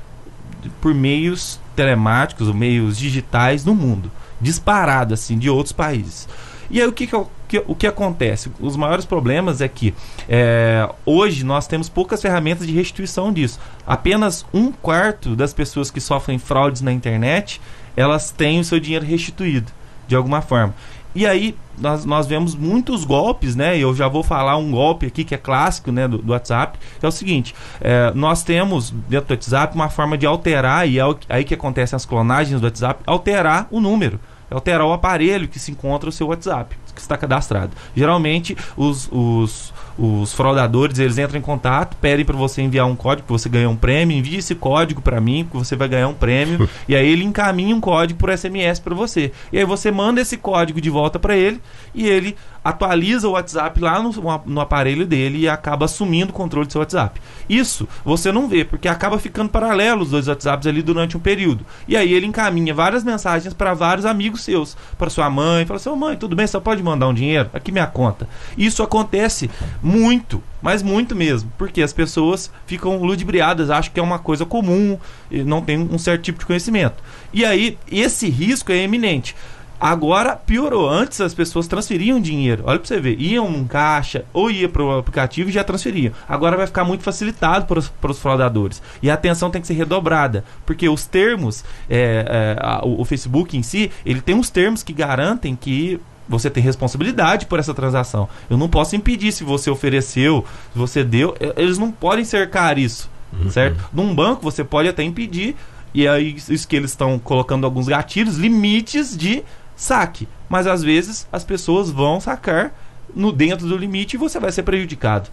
por 0.80 0.94
meios 0.94 1.60
telemáticos, 1.76 2.52
meios 2.52 2.98
digitais 2.98 3.64
no 3.64 3.74
mundo. 3.74 4.10
Disparado, 4.40 5.14
assim, 5.14 5.38
de 5.38 5.48
outros 5.48 5.72
países. 5.72 6.28
E 6.70 6.80
aí 6.80 6.86
o 6.86 6.92
que, 6.92 7.06
que, 7.06 7.16
que 7.48 7.64
o 7.66 7.74
que 7.74 7.86
acontece? 7.86 8.50
Os 8.60 8.76
maiores 8.76 9.04
problemas 9.04 9.60
é 9.60 9.68
que 9.68 9.94
é, 10.28 10.88
hoje 11.04 11.44
nós 11.44 11.66
temos 11.66 11.88
poucas 11.88 12.20
ferramentas 12.20 12.66
de 12.66 12.72
restituição 12.72 13.32
disso. 13.32 13.60
Apenas 13.86 14.44
um 14.52 14.72
quarto 14.72 15.36
das 15.36 15.52
pessoas 15.52 15.90
que 15.90 16.00
sofrem 16.00 16.38
fraudes 16.38 16.80
na 16.80 16.92
internet 16.92 17.60
elas 17.96 18.30
têm 18.30 18.60
o 18.60 18.64
seu 18.64 18.80
dinheiro 18.80 19.04
restituído 19.04 19.70
de 20.06 20.14
alguma 20.14 20.42
forma. 20.42 20.74
E 21.14 21.26
aí 21.26 21.56
nós, 21.78 22.04
nós 22.04 22.26
vemos 22.26 22.54
muitos 22.54 23.04
golpes, 23.04 23.54
né? 23.54 23.78
Eu 23.78 23.94
já 23.94 24.08
vou 24.08 24.22
falar 24.22 24.56
um 24.56 24.70
golpe 24.70 25.06
aqui 25.06 25.24
que 25.24 25.34
é 25.34 25.38
clássico 25.38 25.92
né, 25.92 26.08
do, 26.08 26.18
do 26.18 26.32
WhatsApp, 26.32 26.78
é 27.00 27.06
o 27.06 27.10
seguinte: 27.10 27.54
é, 27.80 28.12
nós 28.14 28.42
temos 28.42 28.90
dentro 28.90 29.28
do 29.28 29.30
WhatsApp 29.32 29.74
uma 29.74 29.88
forma 29.88 30.18
de 30.18 30.26
alterar, 30.26 30.88
e 30.88 30.98
é 30.98 31.02
aí 31.28 31.44
que 31.44 31.54
acontecem 31.54 31.96
as 31.96 32.04
clonagens 32.04 32.60
do 32.60 32.64
WhatsApp, 32.64 33.02
alterar 33.06 33.68
o 33.70 33.80
número, 33.80 34.18
alterar 34.50 34.86
o 34.86 34.92
aparelho 34.92 35.48
que 35.48 35.58
se 35.58 35.70
encontra 35.70 36.08
o 36.08 36.12
seu 36.12 36.28
WhatsApp, 36.28 36.76
que 36.94 37.00
está 37.00 37.16
cadastrado. 37.16 37.72
Geralmente 37.94 38.56
os, 38.76 39.08
os 39.10 39.72
os 39.98 40.32
fraudadores 40.32 40.98
eles 40.98 41.18
entram 41.18 41.38
em 41.38 41.42
contato, 41.42 41.96
pedem 42.00 42.24
para 42.24 42.36
você 42.36 42.62
enviar 42.62 42.86
um 42.86 42.96
código, 42.96 43.26
que 43.26 43.32
você 43.32 43.48
ganha 43.48 43.68
um 43.68 43.76
prêmio, 43.76 44.16
envie 44.16 44.38
esse 44.38 44.54
código 44.54 45.00
para 45.00 45.20
mim, 45.20 45.46
que 45.48 45.56
você 45.56 45.76
vai 45.76 45.88
ganhar 45.88 46.08
um 46.08 46.14
prêmio, 46.14 46.68
e 46.88 46.96
aí 46.96 47.08
ele 47.08 47.24
encaminha 47.24 47.74
um 47.74 47.80
código 47.80 48.18
por 48.18 48.36
SMS 48.36 48.80
para 48.80 48.94
você. 48.94 49.32
E 49.52 49.58
aí 49.58 49.64
você 49.64 49.90
manda 49.90 50.20
esse 50.20 50.36
código 50.36 50.80
de 50.80 50.90
volta 50.90 51.18
para 51.18 51.36
ele 51.36 51.60
e 51.94 52.08
ele 52.08 52.36
atualiza 52.64 53.28
o 53.28 53.32
WhatsApp 53.32 53.78
lá 53.78 54.02
no, 54.02 54.10
no, 54.46 54.60
aparelho 54.60 55.06
dele 55.06 55.40
e 55.40 55.48
acaba 55.48 55.84
assumindo 55.84 56.30
o 56.30 56.34
controle 56.34 56.66
do 56.66 56.72
seu 56.72 56.80
WhatsApp. 56.80 57.20
Isso 57.46 57.86
você 58.02 58.32
não 58.32 58.48
vê, 58.48 58.64
porque 58.64 58.88
acaba 58.88 59.18
ficando 59.18 59.50
paralelo 59.50 60.02
os 60.02 60.10
dois 60.10 60.26
WhatsApps 60.26 60.66
ali 60.66 60.80
durante 60.80 61.14
um 61.14 61.20
período. 61.20 61.66
E 61.86 61.94
aí 61.94 62.12
ele 62.14 62.26
encaminha 62.26 62.72
várias 62.72 63.04
mensagens 63.04 63.52
para 63.52 63.74
vários 63.74 64.06
amigos 64.06 64.40
seus, 64.42 64.76
para 64.96 65.10
sua 65.10 65.28
mãe, 65.28 65.66
fala 65.66 65.76
assim: 65.76 65.90
oh, 65.90 65.96
mãe, 65.96 66.16
tudo 66.16 66.34
bem, 66.34 66.46
você 66.46 66.58
pode 66.58 66.82
mandar 66.82 67.06
um 67.06 67.14
dinheiro? 67.14 67.50
Aqui 67.52 67.70
minha 67.70 67.86
conta. 67.86 68.26
Isso 68.56 68.82
acontece 68.82 69.50
muito, 69.84 70.42
mas 70.62 70.82
muito 70.82 71.14
mesmo, 71.14 71.52
porque 71.58 71.82
as 71.82 71.92
pessoas 71.92 72.50
ficam 72.66 73.02
ludibriadas, 73.02 73.68
acham 73.68 73.92
que 73.92 74.00
é 74.00 74.02
uma 74.02 74.18
coisa 74.18 74.46
comum, 74.46 74.98
não 75.30 75.60
tem 75.60 75.78
um 75.78 75.98
certo 75.98 76.22
tipo 76.22 76.38
de 76.38 76.46
conhecimento. 76.46 77.02
E 77.34 77.44
aí 77.44 77.76
esse 77.92 78.30
risco 78.30 78.72
é 78.72 78.78
eminente. 78.78 79.36
Agora 79.78 80.36
piorou. 80.36 80.88
Antes 80.88 81.20
as 81.20 81.34
pessoas 81.34 81.66
transferiam 81.66 82.18
dinheiro. 82.18 82.62
Olha 82.66 82.78
pra 82.78 82.88
você 82.88 82.98
ver. 82.98 83.20
Iam 83.20 83.50
num 83.50 83.66
caixa 83.66 84.24
ou 84.32 84.50
ia 84.50 84.66
pro 84.66 84.98
aplicativo 84.98 85.50
e 85.50 85.52
já 85.52 85.62
transferiam. 85.62 86.14
Agora 86.26 86.56
vai 86.56 86.66
ficar 86.66 86.84
muito 86.84 87.02
facilitado 87.02 87.66
para 87.66 88.10
os 88.10 88.18
fraudadores. 88.18 88.80
E 89.02 89.10
a 89.10 89.14
atenção 89.14 89.50
tem 89.50 89.60
que 89.60 89.66
ser 89.66 89.74
redobrada. 89.74 90.44
Porque 90.64 90.88
os 90.88 91.04
termos, 91.04 91.62
é, 91.90 92.24
é, 92.26 92.56
a, 92.58 92.82
o, 92.82 93.02
o 93.02 93.04
Facebook 93.04 93.58
em 93.58 93.62
si, 93.62 93.90
ele 94.06 94.22
tem 94.22 94.34
uns 94.34 94.48
termos 94.48 94.82
que 94.82 94.94
garantem 94.94 95.54
que 95.54 96.00
você 96.28 96.50
tem 96.50 96.62
responsabilidade 96.62 97.46
por 97.46 97.58
essa 97.58 97.74
transação. 97.74 98.28
Eu 98.48 98.56
não 98.56 98.68
posso 98.68 98.96
impedir 98.96 99.32
se 99.32 99.44
você 99.44 99.70
ofereceu, 99.70 100.44
se 100.72 100.78
você 100.78 101.04
deu. 101.04 101.36
Eles 101.56 101.78
não 101.78 101.90
podem 101.90 102.24
cercar 102.24 102.78
isso, 102.78 103.10
uhum. 103.32 103.50
certo? 103.50 103.84
Num 103.92 104.14
banco 104.14 104.42
você 104.42 104.64
pode 104.64 104.88
até 104.88 105.02
impedir. 105.02 105.56
E 105.92 106.08
aí 106.08 106.36
isso 106.48 106.66
que 106.66 106.74
eles 106.74 106.90
estão 106.90 107.18
colocando 107.18 107.64
alguns 107.64 107.86
gatilhos, 107.86 108.36
limites 108.36 109.16
de 109.16 109.44
saque. 109.76 110.28
Mas 110.48 110.66
às 110.66 110.82
vezes 110.82 111.26
as 111.32 111.44
pessoas 111.44 111.90
vão 111.90 112.20
sacar 112.20 112.72
no 113.14 113.30
dentro 113.30 113.66
do 113.66 113.76
limite 113.76 114.14
e 114.14 114.18
você 114.18 114.40
vai 114.40 114.50
ser 114.50 114.62
prejudicado. 114.62 115.30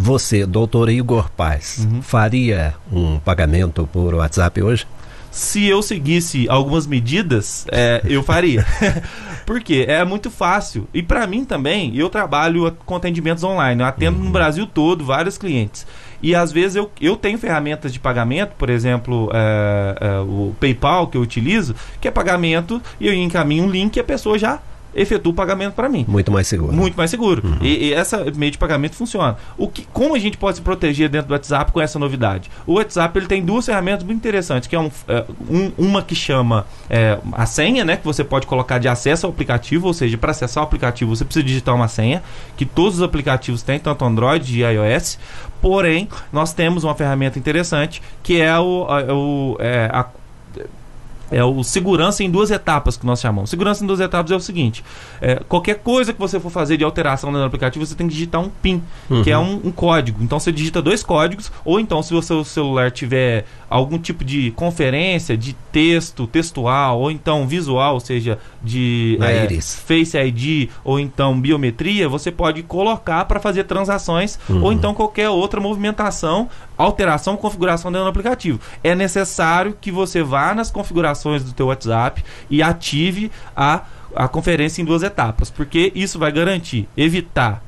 Você, 0.00 0.46
doutor 0.46 0.88
Igor 0.88 1.28
Paz, 1.30 1.84
uhum. 1.84 2.00
faria 2.00 2.74
um 2.90 3.18
pagamento 3.18 3.88
por 3.92 4.14
WhatsApp 4.14 4.62
hoje? 4.62 4.86
Se 5.38 5.64
eu 5.64 5.80
seguisse 5.82 6.48
algumas 6.48 6.84
medidas, 6.84 7.64
é, 7.70 8.02
eu 8.04 8.24
faria. 8.24 8.66
Porque 9.46 9.86
é 9.86 10.04
muito 10.04 10.32
fácil. 10.32 10.88
E 10.92 11.00
para 11.00 11.24
mim 11.28 11.44
também, 11.44 11.96
eu 11.96 12.10
trabalho 12.10 12.76
com 12.84 12.96
atendimentos 12.96 13.44
online. 13.44 13.80
Eu 13.80 13.86
atendo 13.86 14.18
uhum. 14.18 14.24
no 14.24 14.30
Brasil 14.30 14.66
todo 14.66 15.04
vários 15.04 15.38
clientes. 15.38 15.86
E 16.20 16.34
às 16.34 16.50
vezes 16.50 16.74
eu, 16.74 16.90
eu 17.00 17.14
tenho 17.14 17.38
ferramentas 17.38 17.92
de 17.92 18.00
pagamento, 18.00 18.54
por 18.58 18.68
exemplo, 18.68 19.30
é, 19.32 19.96
é, 20.00 20.18
o 20.18 20.52
PayPal 20.58 21.06
que 21.06 21.16
eu 21.16 21.22
utilizo, 21.22 21.72
que 22.00 22.08
é 22.08 22.10
pagamento 22.10 22.82
e 22.98 23.06
eu 23.06 23.14
encaminho 23.14 23.62
um 23.62 23.70
link 23.70 23.96
e 23.96 24.00
a 24.00 24.04
pessoa 24.04 24.36
já 24.36 24.60
efetua 24.94 25.32
o 25.32 25.34
pagamento 25.34 25.74
para 25.74 25.88
mim. 25.88 26.04
Muito 26.08 26.30
mais 26.32 26.46
seguro. 26.46 26.72
Muito 26.72 26.96
mais 26.96 27.10
seguro. 27.10 27.42
Uhum. 27.44 27.58
E, 27.60 27.88
e 27.88 27.94
essa 27.94 28.24
meio 28.36 28.52
de 28.52 28.58
pagamento 28.58 28.94
funciona. 28.94 29.36
O 29.56 29.68
que, 29.68 29.86
como 29.92 30.14
a 30.14 30.18
gente 30.18 30.36
pode 30.36 30.56
se 30.56 30.62
proteger 30.62 31.08
dentro 31.08 31.28
do 31.28 31.32
WhatsApp 31.32 31.72
com 31.72 31.80
essa 31.80 31.98
novidade? 31.98 32.50
O 32.66 32.74
WhatsApp 32.74 33.18
ele 33.18 33.26
tem 33.26 33.42
duas 33.42 33.66
ferramentas 33.66 34.04
muito 34.04 34.18
interessantes, 34.18 34.68
que 34.68 34.76
é, 34.76 34.80
um, 34.80 34.90
é 35.06 35.24
um, 35.48 35.72
uma 35.78 36.02
que 36.02 36.14
chama 36.14 36.66
é, 36.88 37.18
a 37.32 37.46
senha, 37.46 37.84
né, 37.84 37.96
que 37.96 38.04
você 38.04 38.24
pode 38.24 38.46
colocar 38.46 38.78
de 38.78 38.88
acesso 38.88 39.26
ao 39.26 39.32
aplicativo, 39.32 39.86
ou 39.86 39.94
seja, 39.94 40.16
para 40.16 40.30
acessar 40.30 40.62
o 40.62 40.66
aplicativo 40.66 41.14
você 41.14 41.24
precisa 41.24 41.44
digitar 41.44 41.74
uma 41.74 41.88
senha, 41.88 42.22
que 42.56 42.64
todos 42.64 42.96
os 42.96 43.02
aplicativos 43.02 43.62
têm, 43.62 43.78
tanto 43.78 44.04
Android 44.04 44.58
e 44.58 44.62
iOS. 44.62 45.18
Porém, 45.60 46.08
nós 46.32 46.52
temos 46.52 46.84
uma 46.84 46.94
ferramenta 46.94 47.38
interessante 47.38 48.00
que 48.22 48.40
é 48.40 48.58
o, 48.58 48.86
a, 48.88 49.14
o, 49.14 49.56
é, 49.58 49.90
a 49.92 50.06
é 51.30 51.44
o 51.44 51.62
segurança 51.62 52.22
em 52.22 52.30
duas 52.30 52.50
etapas 52.50 52.96
que 52.96 53.06
nós 53.06 53.20
chamamos. 53.20 53.50
Segurança 53.50 53.84
em 53.84 53.86
duas 53.86 54.00
etapas 54.00 54.30
é 54.30 54.36
o 54.36 54.40
seguinte: 54.40 54.84
é, 55.20 55.36
qualquer 55.48 55.76
coisa 55.76 56.12
que 56.12 56.18
você 56.18 56.40
for 56.40 56.50
fazer 56.50 56.76
de 56.76 56.84
alteração 56.84 57.30
no 57.30 57.42
aplicativo, 57.42 57.84
você 57.84 57.94
tem 57.94 58.06
que 58.08 58.14
digitar 58.14 58.40
um 58.40 58.48
PIN, 58.48 58.82
uhum. 59.10 59.22
que 59.22 59.30
é 59.30 59.38
um, 59.38 59.60
um, 59.64 59.70
código. 59.70 60.22
Então 60.22 60.38
você 60.38 60.50
digita 60.50 60.80
dois 60.80 61.02
códigos, 61.02 61.52
ou 61.64 61.78
então, 61.78 62.02
se 62.02 62.14
o 62.14 62.22
seu 62.22 62.44
celular 62.44 62.90
tiver 62.90 63.44
algum 63.68 63.98
tipo 63.98 64.24
de 64.24 64.50
conferência 64.52 65.36
de 65.36 65.52
texto, 65.70 66.26
textual, 66.26 67.00
ou 67.00 67.10
então 67.10 67.46
visual, 67.46 67.94
ou 67.94 68.00
seja, 68.00 68.38
de 68.62 69.18
é, 69.20 69.60
Face 69.60 70.16
ID, 70.16 70.70
ou 70.82 70.98
então 70.98 71.38
biometria, 71.38 72.08
você 72.08 72.30
pode 72.30 72.62
colocar 72.62 73.24
para 73.26 73.38
fazer 73.38 73.64
transações, 73.64 74.38
uhum. 74.48 74.62
ou 74.62 74.72
então 74.72 74.94
qualquer 74.94 75.28
outra 75.28 75.60
movimentação, 75.60 76.48
alteração, 76.78 77.36
configuração 77.36 77.90
dentro 77.90 78.04
do 78.04 78.10
aplicativo. 78.10 78.60
É 78.82 78.94
necessário 78.94 79.76
que 79.78 79.90
você 79.90 80.22
vá 80.22 80.54
nas 80.54 80.70
configurações 80.70 81.44
do 81.44 81.52
teu 81.52 81.66
WhatsApp 81.66 82.24
e 82.48 82.62
ative 82.62 83.30
a 83.54 83.82
a 84.16 84.26
conferência 84.26 84.80
em 84.80 84.86
duas 84.86 85.02
etapas, 85.02 85.50
porque 85.50 85.92
isso 85.94 86.18
vai 86.18 86.32
garantir 86.32 86.88
evitar 86.96 87.62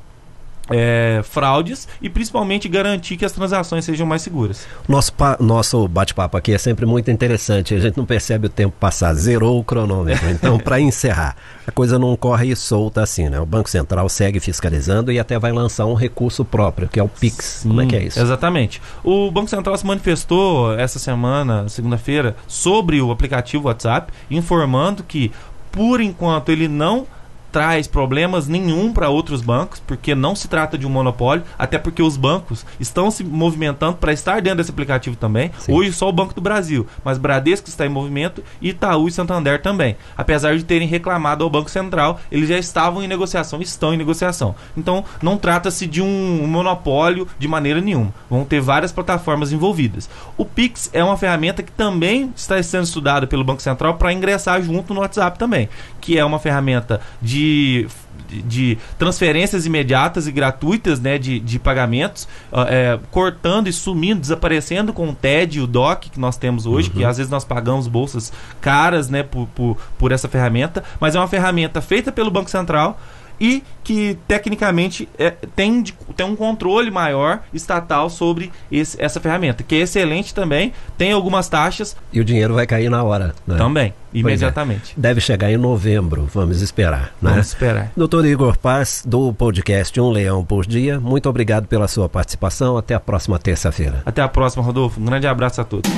é, 0.71 1.21
fraudes 1.23 1.87
e 2.01 2.09
principalmente 2.09 2.67
garantir 2.67 3.17
que 3.17 3.25
as 3.25 3.31
transações 3.31 3.85
sejam 3.85 4.05
mais 4.05 4.21
seguras. 4.21 4.65
Nosso, 4.87 5.13
nosso 5.39 5.87
bate-papo 5.87 6.37
aqui 6.37 6.53
é 6.53 6.57
sempre 6.57 6.85
muito 6.85 7.09
interessante, 7.11 7.73
a 7.73 7.79
gente 7.79 7.97
não 7.97 8.05
percebe 8.05 8.47
o 8.47 8.49
tempo 8.49 8.75
passar, 8.79 9.13
zerou 9.13 9.59
o 9.59 9.63
cronômetro. 9.63 10.29
Então, 10.29 10.57
para 10.59 10.79
encerrar, 10.79 11.35
a 11.65 11.71
coisa 11.71 11.97
não 11.97 12.15
corre 12.15 12.55
solta 12.55 13.01
assim, 13.01 13.29
né? 13.29 13.39
O 13.39 13.45
Banco 13.45 13.69
Central 13.69 14.07
segue 14.09 14.39
fiscalizando 14.39 15.11
e 15.11 15.19
até 15.19 15.37
vai 15.37 15.51
lançar 15.51 15.85
um 15.85 15.93
recurso 15.93 16.43
próprio, 16.43 16.87
que 16.87 16.99
é 16.99 17.03
o 17.03 17.07
PIX. 17.07 17.45
Sim, 17.45 17.69
Como 17.69 17.81
é 17.81 17.85
que 17.85 17.95
é 17.95 18.03
isso? 18.03 18.19
Exatamente. 18.19 18.81
O 19.03 19.31
Banco 19.31 19.49
Central 19.49 19.77
se 19.77 19.85
manifestou 19.85 20.73
essa 20.77 20.99
semana, 20.99 21.67
segunda-feira, 21.69 22.35
sobre 22.47 23.01
o 23.01 23.11
aplicativo 23.11 23.67
WhatsApp, 23.67 24.11
informando 24.29 25.03
que, 25.03 25.31
por 25.71 26.01
enquanto, 26.01 26.49
ele 26.49 26.67
não 26.67 27.07
traz 27.51 27.87
problemas 27.87 28.47
nenhum 28.47 28.93
para 28.93 29.09
outros 29.09 29.41
bancos, 29.41 29.81
porque 29.85 30.15
não 30.15 30.35
se 30.35 30.47
trata 30.47 30.77
de 30.77 30.87
um 30.87 30.89
monopólio, 30.89 31.43
até 31.57 31.77
porque 31.77 32.01
os 32.01 32.15
bancos 32.15 32.65
estão 32.79 33.11
se 33.11 33.23
movimentando 33.23 33.97
para 33.97 34.13
estar 34.13 34.41
dentro 34.41 34.57
desse 34.57 34.71
aplicativo 34.71 35.15
também. 35.15 35.51
Sim. 35.59 35.73
Hoje 35.73 35.91
só 35.93 36.07
o 36.07 36.13
Banco 36.13 36.33
do 36.33 36.41
Brasil, 36.41 36.87
mas 37.03 37.17
Bradesco 37.17 37.67
está 37.67 37.85
em 37.85 37.89
movimento, 37.89 38.43
Itaú 38.61 39.07
e 39.07 39.11
Santander 39.11 39.61
também. 39.61 39.97
Apesar 40.17 40.55
de 40.55 40.63
terem 40.63 40.87
reclamado 40.87 41.43
ao 41.43 41.49
Banco 41.49 41.69
Central, 41.69 42.19
eles 42.31 42.47
já 42.47 42.57
estavam 42.57 43.03
em 43.03 43.07
negociação, 43.07 43.61
estão 43.61 43.93
em 43.93 43.97
negociação. 43.97 44.55
Então 44.77 45.03
não 45.21 45.37
trata-se 45.37 45.85
de 45.85 46.01
um 46.01 46.47
monopólio 46.47 47.27
de 47.37 47.47
maneira 47.47 47.81
nenhuma. 47.81 48.13
Vão 48.29 48.45
ter 48.45 48.61
várias 48.61 48.91
plataformas 48.91 49.51
envolvidas. 49.51 50.09
O 50.37 50.45
Pix 50.45 50.89
é 50.93 51.03
uma 51.03 51.17
ferramenta 51.17 51.63
que 51.63 51.71
também 51.71 52.31
está 52.35 52.61
sendo 52.63 52.83
estudada 52.83 53.27
pelo 53.27 53.43
Banco 53.43 53.61
Central 53.61 53.95
para 53.95 54.13
ingressar 54.13 54.61
junto 54.61 54.93
no 54.93 55.01
WhatsApp 55.01 55.37
também, 55.37 55.67
que 55.99 56.17
é 56.17 56.23
uma 56.23 56.39
ferramenta 56.39 57.01
de 57.21 57.40
de, 57.41 58.41
de 58.41 58.77
transferências 58.97 59.65
imediatas 59.65 60.27
e 60.27 60.31
gratuitas 60.31 60.99
né, 60.99 61.17
de, 61.17 61.39
de 61.39 61.59
pagamentos, 61.59 62.27
uh, 62.51 62.61
é, 62.67 62.99
cortando 63.09 63.67
e 63.67 63.73
sumindo, 63.73 64.21
desaparecendo 64.21 64.93
com 64.93 65.09
o 65.09 65.13
TED 65.15 65.57
e 65.57 65.61
o 65.61 65.67
DOC 65.67 66.09
que 66.11 66.19
nós 66.19 66.37
temos 66.37 66.65
hoje, 66.65 66.89
uhum. 66.89 66.95
que 66.95 67.05
às 67.05 67.17
vezes 67.17 67.31
nós 67.31 67.43
pagamos 67.43 67.87
bolsas 67.87 68.31
caras 68.59 69.09
né, 69.09 69.23
por, 69.23 69.47
por, 69.47 69.77
por 69.97 70.11
essa 70.11 70.27
ferramenta, 70.27 70.83
mas 70.99 71.15
é 71.15 71.19
uma 71.19 71.27
ferramenta 71.27 71.81
feita 71.81 72.11
pelo 72.11 72.31
Banco 72.31 72.49
Central 72.49 72.99
e 73.41 73.63
que 73.83 74.19
tecnicamente 74.27 75.09
é, 75.17 75.31
tem, 75.31 75.83
tem 76.15 76.25
um 76.27 76.35
controle 76.35 76.91
maior 76.91 77.39
estatal 77.51 78.07
sobre 78.07 78.51
esse, 78.71 79.01
essa 79.01 79.19
ferramenta, 79.19 79.63
que 79.63 79.73
é 79.73 79.79
excelente 79.79 80.31
também, 80.31 80.71
tem 80.95 81.11
algumas 81.11 81.49
taxas. 81.49 81.97
E 82.13 82.19
o 82.19 82.23
dinheiro 82.23 82.53
vai 82.53 82.67
cair 82.67 82.87
na 82.87 83.03
hora. 83.03 83.33
Né? 83.47 83.57
Também, 83.57 83.87
é. 83.87 83.93
imediatamente. 84.13 84.93
É. 84.95 85.01
Deve 85.01 85.19
chegar 85.19 85.51
em 85.51 85.57
novembro, 85.57 86.29
vamos 86.31 86.61
esperar. 86.61 87.15
Né? 87.19 87.31
Vamos 87.31 87.47
esperar. 87.47 87.91
Doutor 87.97 88.23
Igor 88.27 88.55
Paz, 88.59 89.01
do 89.03 89.33
podcast 89.33 89.99
Um 89.99 90.11
Leão 90.11 90.45
por 90.45 90.67
Dia, 90.67 90.99
muito 90.99 91.27
obrigado 91.27 91.65
pela 91.65 91.87
sua 91.87 92.07
participação. 92.07 92.77
Até 92.77 92.93
a 92.93 92.99
próxima 92.99 93.39
terça-feira. 93.39 94.03
Até 94.05 94.21
a 94.21 94.27
próxima, 94.27 94.63
Rodolfo. 94.63 95.01
Um 95.01 95.05
grande 95.05 95.25
abraço 95.25 95.59
a 95.59 95.63
todos. 95.63 95.89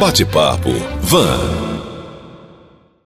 Bate-papo. 0.00 0.70
Van. 1.00 1.85